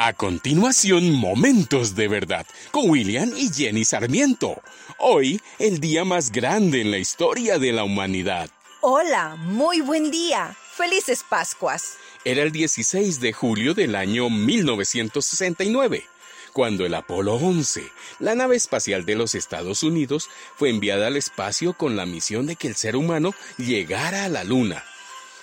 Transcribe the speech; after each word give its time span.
A 0.00 0.12
continuación, 0.12 1.10
Momentos 1.10 1.96
de 1.96 2.06
Verdad 2.06 2.46
con 2.70 2.88
William 2.88 3.32
y 3.36 3.52
Jenny 3.52 3.84
Sarmiento. 3.84 4.62
Hoy, 5.00 5.40
el 5.58 5.80
día 5.80 6.04
más 6.04 6.30
grande 6.30 6.82
en 6.82 6.92
la 6.92 6.98
historia 6.98 7.58
de 7.58 7.72
la 7.72 7.82
humanidad. 7.82 8.48
Hola, 8.80 9.34
muy 9.34 9.80
buen 9.80 10.12
día. 10.12 10.56
Felices 10.76 11.24
Pascuas. 11.28 11.96
Era 12.24 12.44
el 12.44 12.52
16 12.52 13.18
de 13.18 13.32
julio 13.32 13.74
del 13.74 13.96
año 13.96 14.30
1969, 14.30 16.04
cuando 16.52 16.86
el 16.86 16.94
Apolo 16.94 17.34
11, 17.34 17.82
la 18.20 18.36
nave 18.36 18.54
espacial 18.54 19.04
de 19.04 19.16
los 19.16 19.34
Estados 19.34 19.82
Unidos, 19.82 20.30
fue 20.54 20.70
enviada 20.70 21.08
al 21.08 21.16
espacio 21.16 21.72
con 21.72 21.96
la 21.96 22.06
misión 22.06 22.46
de 22.46 22.54
que 22.54 22.68
el 22.68 22.76
ser 22.76 22.94
humano 22.94 23.34
llegara 23.56 24.26
a 24.26 24.28
la 24.28 24.44
Luna. 24.44 24.84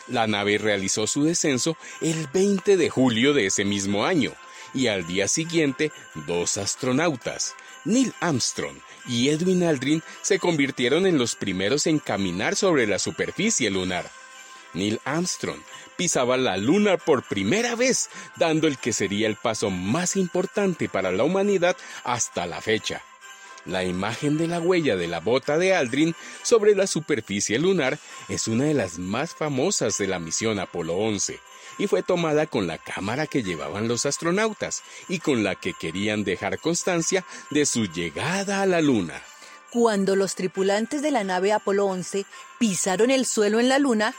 La 0.08 0.28
nave 0.28 0.60
realizó 0.60 1.08
su 1.08 1.26
descenso 1.26 1.76
el 2.00 2.28
20 2.32 2.78
de 2.78 2.90
julio 2.90 3.34
de 3.34 3.48
ese 3.48 3.66
mismo 3.66 4.06
año 4.06 4.32
y 4.76 4.88
al 4.88 5.08
día 5.08 5.28
siguiente 5.28 5.92
dos 6.28 6.58
astronautas, 6.58 7.56
Neil 7.86 8.14
Armstrong 8.20 8.78
y 9.08 9.30
Edwin 9.30 9.64
Aldrin, 9.64 10.04
se 10.22 10.38
convirtieron 10.38 11.08
en 11.08 11.18
los 11.18 11.36
primeros 11.36 11.88
en 11.88 12.00
caminar 12.00 12.56
sobre 12.56 12.86
la 12.86 13.00
superficie 13.00 13.72
lunar. 13.72 14.12
Neil 14.74 15.00
Armstrong 15.06 15.62
pisaba 15.96 16.38
la 16.38 16.58
luna 16.58 16.98
por 16.98 17.24
primera 17.24 17.76
vez, 17.76 18.10
dando 18.36 18.68
el 18.68 18.78
que 18.78 18.94
sería 18.94 19.28
el 19.28 19.38
paso 19.38 19.70
más 19.70 20.18
importante 20.18 20.90
para 20.90 21.12
la 21.12 21.24
humanidad 21.24 21.78
hasta 22.04 22.46
la 22.46 22.62
fecha. 22.62 23.02
La 23.66 23.84
imagen 23.84 24.38
de 24.38 24.48
la 24.48 24.60
huella 24.60 24.96
de 24.96 25.08
la 25.08 25.20
bota 25.20 25.58
de 25.58 25.76
Aldrin 25.76 26.16
sobre 26.44 26.76
la 26.76 26.86
superficie 26.86 27.58
lunar 27.58 27.98
es 28.30 28.48
una 28.48 28.66
de 28.66 28.76
las 28.76 29.00
más 29.00 29.34
famosas 29.34 29.98
de 29.98 30.08
la 30.08 30.20
misión 30.20 30.60
Apolo 30.60 30.96
11 30.96 31.40
y 31.78 31.88
fue 31.88 32.04
tomada 32.04 32.46
con 32.46 32.68
la 32.68 32.78
cámara 32.78 33.28
que 33.28 33.44
llevaban 33.44 33.88
los 33.88 34.06
astronautas 34.06 34.84
y 35.08 35.20
con 35.20 35.44
la 35.44 35.56
que 35.56 35.74
querían 35.74 36.24
dejar 36.24 36.60
constancia 36.60 37.26
de 37.50 37.66
su 37.66 37.86
llegada 37.86 38.62
a 38.62 38.66
la 38.66 38.82
Luna. 38.82 39.22
Cuando 39.72 40.16
los 40.16 40.36
tripulantes 40.36 41.02
de 41.02 41.12
la 41.12 41.24
nave 41.24 41.52
Apolo 41.52 41.86
11 41.86 42.26
pisaron 42.60 43.12
el 43.12 43.26
suelo 43.26 43.60
en 43.60 43.68
la 43.68 43.80
Luna, 43.80 44.16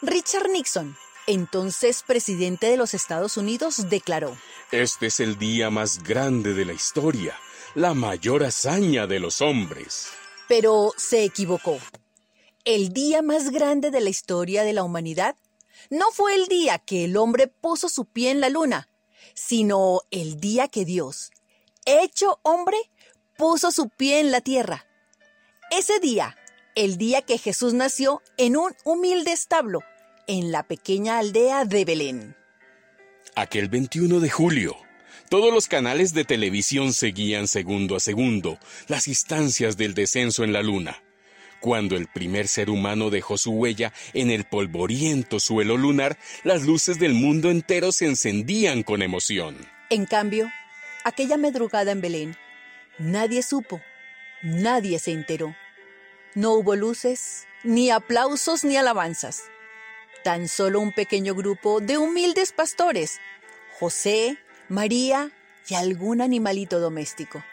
Richard 0.00 0.48
Nixon, 0.48 0.96
entonces 1.26 2.04
presidente 2.06 2.66
de 2.66 2.76
los 2.76 2.94
Estados 2.94 3.36
Unidos, 3.36 3.88
declaró, 3.88 4.36
Este 4.70 5.06
es 5.06 5.20
el 5.20 5.38
día 5.38 5.70
más 5.70 6.02
grande 6.02 6.54
de 6.54 6.64
la 6.64 6.72
historia, 6.72 7.36
la 7.74 7.94
mayor 7.94 8.44
hazaña 8.44 9.06
de 9.06 9.18
los 9.18 9.40
hombres. 9.40 10.08
Pero 10.48 10.92
se 10.96 11.24
equivocó. 11.24 11.78
El 12.64 12.92
día 12.92 13.22
más 13.22 13.50
grande 13.50 13.90
de 13.90 14.00
la 14.00 14.10
historia 14.10 14.62
de 14.62 14.72
la 14.72 14.82
humanidad 14.82 15.36
no 15.90 16.10
fue 16.12 16.34
el 16.34 16.46
día 16.46 16.78
que 16.78 17.04
el 17.04 17.16
hombre 17.16 17.48
puso 17.48 17.88
su 17.88 18.04
pie 18.04 18.30
en 18.30 18.40
la 18.40 18.50
luna, 18.50 18.88
sino 19.34 20.02
el 20.10 20.38
día 20.38 20.68
que 20.68 20.84
Dios, 20.84 21.30
hecho 21.84 22.38
hombre, 22.42 22.76
puso 23.36 23.70
su 23.70 23.88
pie 23.88 24.20
en 24.20 24.30
la 24.30 24.40
tierra. 24.40 24.86
Ese 25.70 25.98
día, 25.98 26.36
el 26.74 26.98
día 26.98 27.22
que 27.22 27.38
Jesús 27.38 27.72
nació 27.72 28.22
en 28.36 28.56
un 28.56 28.74
humilde 28.84 29.32
establo, 29.32 29.80
en 30.26 30.52
la 30.52 30.62
pequeña 30.62 31.18
aldea 31.18 31.64
de 31.64 31.84
Belén. 31.84 32.36
Aquel 33.34 33.68
21 33.68 34.20
de 34.20 34.30
julio, 34.30 34.76
todos 35.32 35.50
los 35.50 35.66
canales 35.66 36.12
de 36.12 36.26
televisión 36.26 36.92
seguían 36.92 37.48
segundo 37.48 37.96
a 37.96 38.00
segundo 38.00 38.58
las 38.86 39.08
instancias 39.08 39.78
del 39.78 39.94
descenso 39.94 40.44
en 40.44 40.52
la 40.52 40.60
luna 40.60 41.02
cuando 41.58 41.96
el 41.96 42.06
primer 42.06 42.48
ser 42.48 42.68
humano 42.68 43.08
dejó 43.08 43.38
su 43.38 43.52
huella 43.52 43.94
en 44.12 44.30
el 44.30 44.44
polvoriento 44.44 45.40
suelo 45.40 45.78
lunar, 45.78 46.18
las 46.44 46.64
luces 46.64 46.98
del 46.98 47.14
mundo 47.14 47.50
entero 47.50 47.92
se 47.92 48.04
encendían 48.04 48.82
con 48.82 49.00
emoción. 49.00 49.56
En 49.88 50.04
cambio, 50.04 50.52
aquella 51.02 51.38
madrugada 51.38 51.92
en 51.92 52.02
Belén, 52.02 52.36
nadie 52.98 53.42
supo, 53.42 53.80
nadie 54.42 54.98
se 54.98 55.12
enteró. 55.12 55.56
No 56.34 56.52
hubo 56.52 56.76
luces, 56.76 57.46
ni 57.62 57.90
aplausos, 57.90 58.64
ni 58.64 58.76
alabanzas. 58.76 59.44
Tan 60.24 60.48
solo 60.48 60.80
un 60.80 60.92
pequeño 60.92 61.34
grupo 61.34 61.80
de 61.80 61.96
humildes 61.96 62.52
pastores, 62.52 63.20
José, 63.78 64.36
María 64.72 65.30
y 65.68 65.74
algún 65.74 66.22
animalito 66.22 66.80
doméstico. 66.80 67.44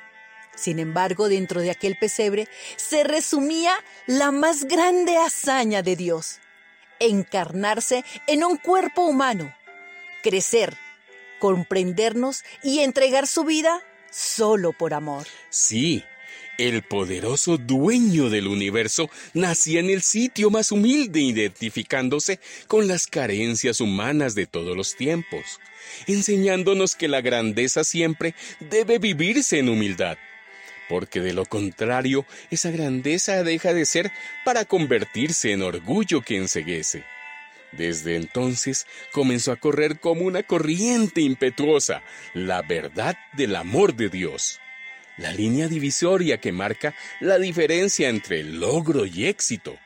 Sin 0.55 0.79
embargo, 0.79 1.27
dentro 1.27 1.59
de 1.59 1.69
aquel 1.69 1.97
pesebre 1.97 2.47
se 2.77 3.03
resumía 3.03 3.73
la 4.07 4.31
más 4.31 4.63
grande 4.63 5.17
hazaña 5.17 5.83
de 5.83 5.97
Dios, 5.97 6.39
encarnarse 6.99 8.05
en 8.25 8.45
un 8.45 8.55
cuerpo 8.55 9.01
humano, 9.01 9.53
crecer, 10.23 10.77
comprendernos 11.39 12.45
y 12.63 12.79
entregar 12.79 13.27
su 13.27 13.43
vida 13.43 13.83
solo 14.09 14.71
por 14.71 14.93
amor. 14.93 15.27
Sí, 15.49 16.05
el 16.57 16.83
poderoso 16.83 17.57
dueño 17.57 18.29
del 18.29 18.47
universo 18.47 19.09
nacía 19.33 19.79
en 19.79 19.89
el 19.89 20.01
sitio 20.01 20.49
más 20.49 20.71
humilde, 20.71 21.21
identificándose 21.21 22.39
con 22.67 22.87
las 22.87 23.07
carencias 23.07 23.79
humanas 23.79 24.35
de 24.35 24.45
todos 24.45 24.75
los 24.75 24.95
tiempos, 24.95 25.59
enseñándonos 26.07 26.95
que 26.95 27.07
la 27.07 27.21
grandeza 27.21 27.83
siempre 27.83 28.35
debe 28.59 28.99
vivirse 28.99 29.59
en 29.59 29.69
humildad 29.69 30.17
porque 30.89 31.21
de 31.21 31.33
lo 31.33 31.45
contrario 31.45 32.25
esa 32.49 32.71
grandeza 32.71 33.43
deja 33.43 33.73
de 33.73 33.85
ser 33.85 34.11
para 34.43 34.65
convertirse 34.65 35.51
en 35.51 35.61
orgullo 35.61 36.21
que 36.21 36.35
enseguece. 36.35 37.03
Desde 37.71 38.15
entonces 38.15 38.87
comenzó 39.11 39.51
a 39.51 39.57
correr 39.57 39.99
como 39.99 40.25
una 40.25 40.43
corriente 40.43 41.21
impetuosa 41.21 42.01
la 42.33 42.63
verdad 42.63 43.15
del 43.33 43.55
amor 43.55 43.95
de 43.95 44.09
Dios, 44.09 44.59
la 45.19 45.31
línea 45.31 45.67
divisoria 45.67 46.39
que 46.39 46.51
marca 46.51 46.95
la 47.19 47.37
diferencia 47.37 48.09
entre 48.09 48.43
logro 48.43 49.05
y 49.05 49.27
éxito, 49.27 49.77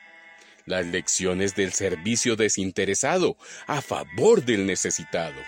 las 0.66 0.86
lecciones 0.86 1.54
del 1.54 1.72
servicio 1.72 2.36
desinteresado 2.36 3.36
a 3.66 3.82
favor 3.82 4.44
del 4.44 4.66
necesitado. 4.66 5.40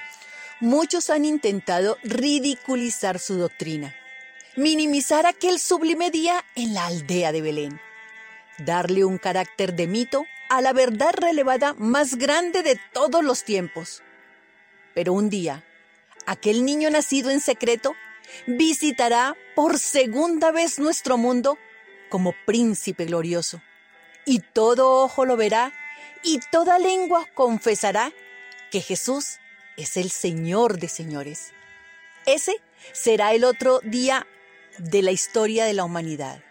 Muchos 0.60 1.10
han 1.10 1.24
intentado 1.24 1.96
ridiculizar 2.02 3.18
su 3.18 3.36
doctrina 3.36 3.94
minimizar 4.56 5.26
aquel 5.26 5.58
sublime 5.58 6.10
día 6.10 6.42
en 6.54 6.72
la 6.72 6.86
aldea 6.86 7.30
de 7.30 7.42
Belén, 7.42 7.80
darle 8.58 9.04
un 9.04 9.18
carácter 9.18 9.74
de 9.74 9.86
mito 9.86 10.24
a 10.48 10.62
la 10.62 10.72
verdad 10.72 11.12
relevada 11.14 11.74
más 11.74 12.16
grande 12.16 12.62
de 12.62 12.80
todos 12.92 13.22
los 13.22 13.44
tiempos. 13.44 14.02
Pero 14.94 15.12
un 15.12 15.28
día, 15.28 15.62
aquel 16.24 16.64
niño 16.64 16.88
nacido 16.88 17.30
en 17.30 17.40
secreto 17.40 17.94
visitará 18.46 19.36
por 19.54 19.78
segunda 19.78 20.50
vez 20.52 20.78
nuestro 20.78 21.16
mundo 21.16 21.58
como 22.08 22.34
príncipe 22.44 23.04
glorioso, 23.04 23.62
y 24.24 24.40
todo 24.40 25.02
ojo 25.02 25.24
lo 25.24 25.36
verá 25.36 25.72
y 26.22 26.40
toda 26.50 26.78
lengua 26.78 27.26
confesará 27.34 28.12
que 28.70 28.80
Jesús 28.80 29.38
es 29.76 29.96
el 29.96 30.10
Señor 30.10 30.78
de 30.78 30.88
señores. 30.88 31.52
Ese 32.26 32.56
será 32.92 33.32
el 33.32 33.44
otro 33.44 33.80
día 33.84 34.26
de 34.78 35.02
la 35.02 35.12
historia 35.12 35.64
de 35.64 35.74
la 35.74 35.84
humanidad. 35.84 36.42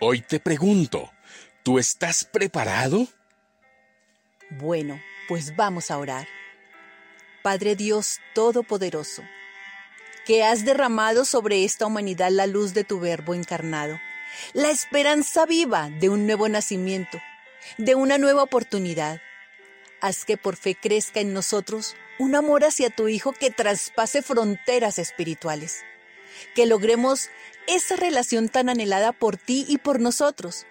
Hoy 0.00 0.20
te 0.20 0.40
pregunto, 0.40 1.10
¿tú 1.62 1.78
estás 1.78 2.24
preparado? 2.24 3.06
Bueno, 4.50 5.00
pues 5.28 5.54
vamos 5.56 5.90
a 5.90 5.98
orar. 5.98 6.26
Padre 7.42 7.74
Dios 7.74 8.18
Todopoderoso, 8.34 9.22
que 10.24 10.44
has 10.44 10.64
derramado 10.64 11.24
sobre 11.24 11.64
esta 11.64 11.86
humanidad 11.86 12.30
la 12.30 12.46
luz 12.46 12.74
de 12.74 12.84
tu 12.84 13.00
Verbo 13.00 13.34
encarnado, 13.34 14.00
la 14.52 14.70
esperanza 14.70 15.46
viva 15.46 15.90
de 15.90 16.08
un 16.08 16.26
nuevo 16.26 16.48
nacimiento, 16.48 17.20
de 17.78 17.94
una 17.94 18.18
nueva 18.18 18.42
oportunidad. 18.42 19.20
Haz 20.00 20.24
que 20.24 20.36
por 20.36 20.56
fe 20.56 20.74
crezca 20.74 21.20
en 21.20 21.34
nosotros 21.34 21.96
un 22.18 22.34
amor 22.34 22.64
hacia 22.64 22.90
tu 22.90 23.08
Hijo 23.08 23.32
que 23.32 23.50
traspase 23.50 24.22
fronteras 24.22 24.98
espirituales. 24.98 25.82
Que 26.54 26.66
logremos 26.66 27.28
esa 27.66 27.96
relación 27.96 28.48
tan 28.48 28.68
anhelada 28.68 29.12
por 29.12 29.36
ti 29.36 29.64
y 29.68 29.78
por 29.78 30.00
nosotros, 30.00 30.66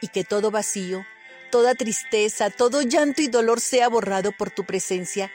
y 0.00 0.08
que 0.08 0.24
todo 0.24 0.50
vacío, 0.50 1.04
toda 1.50 1.74
tristeza, 1.74 2.50
todo 2.50 2.82
llanto 2.82 3.22
y 3.22 3.28
dolor 3.28 3.60
sea 3.60 3.88
borrado 3.88 4.32
por 4.32 4.50
tu 4.50 4.64
presencia, 4.64 5.30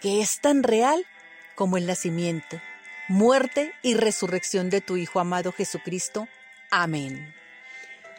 que 0.00 0.20
es 0.20 0.40
tan 0.40 0.62
real 0.62 1.06
como 1.54 1.76
el 1.76 1.86
nacimiento, 1.86 2.60
muerte 3.10 3.72
y 3.82 3.94
resurrección 3.94 4.70
de 4.70 4.80
tu 4.80 4.96
Hijo 4.96 5.18
amado 5.18 5.52
Jesucristo. 5.52 6.28
Amén. 6.70 7.34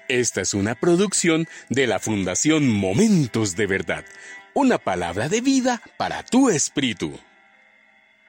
Esta 0.09 0.41
es 0.41 0.53
una 0.53 0.75
producción 0.75 1.47
de 1.69 1.87
la 1.87 1.99
Fundación 1.99 2.67
Momentos 2.67 3.55
de 3.55 3.67
Verdad, 3.67 4.03
una 4.53 4.77
palabra 4.77 5.29
de 5.29 5.39
vida 5.39 5.81
para 5.95 6.23
tu 6.23 6.49
espíritu. 6.49 7.17